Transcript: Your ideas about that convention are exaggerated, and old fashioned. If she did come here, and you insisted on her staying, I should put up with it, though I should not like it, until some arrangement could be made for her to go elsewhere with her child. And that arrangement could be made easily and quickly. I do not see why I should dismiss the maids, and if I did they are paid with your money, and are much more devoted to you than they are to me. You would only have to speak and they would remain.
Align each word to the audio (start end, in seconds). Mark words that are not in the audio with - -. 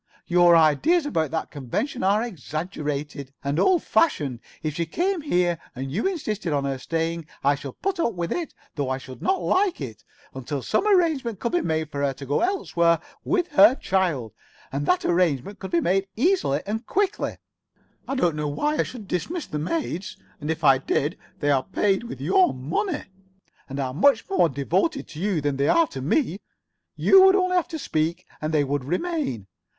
Your 0.25 0.55
ideas 0.55 1.05
about 1.05 1.29
that 1.29 1.51
convention 1.51 2.01
are 2.01 2.23
exaggerated, 2.23 3.31
and 3.43 3.59
old 3.59 3.83
fashioned. 3.83 4.39
If 4.63 4.73
she 4.73 4.85
did 4.87 4.93
come 4.95 5.21
here, 5.21 5.59
and 5.75 5.91
you 5.91 6.07
insisted 6.07 6.51
on 6.51 6.63
her 6.65 6.79
staying, 6.79 7.27
I 7.43 7.53
should 7.53 7.79
put 7.83 7.99
up 7.99 8.15
with 8.15 8.31
it, 8.31 8.55
though 8.73 8.89
I 8.89 8.97
should 8.97 9.21
not 9.21 9.43
like 9.43 9.79
it, 9.79 10.03
until 10.33 10.63
some 10.63 10.87
arrangement 10.87 11.39
could 11.39 11.51
be 11.51 11.61
made 11.61 11.91
for 11.91 12.01
her 12.01 12.13
to 12.13 12.25
go 12.25 12.39
elsewhere 12.41 12.99
with 13.23 13.49
her 13.49 13.75
child. 13.75 14.33
And 14.71 14.87
that 14.87 15.05
arrangement 15.05 15.59
could 15.59 15.69
be 15.69 15.79
made 15.81 16.07
easily 16.15 16.61
and 16.65 16.83
quickly. 16.87 17.37
I 18.07 18.15
do 18.15 18.23
not 18.33 18.43
see 18.47 18.53
why 18.53 18.77
I 18.79 18.81
should 18.81 19.07
dismiss 19.07 19.45
the 19.45 19.59
maids, 19.59 20.17
and 20.39 20.49
if 20.49 20.63
I 20.63 20.79
did 20.79 21.15
they 21.41 21.51
are 21.51 21.61
paid 21.61 22.05
with 22.05 22.19
your 22.19 22.55
money, 22.55 23.03
and 23.69 23.79
are 23.79 23.93
much 23.93 24.27
more 24.31 24.49
devoted 24.49 25.07
to 25.09 25.19
you 25.19 25.41
than 25.41 25.57
they 25.57 25.67
are 25.67 25.85
to 25.89 26.01
me. 26.01 26.39
You 26.95 27.21
would 27.21 27.35
only 27.35 27.55
have 27.55 27.67
to 27.67 27.77
speak 27.77 28.25
and 28.41 28.51
they 28.51 28.63
would 28.63 28.83
remain. 28.83 29.45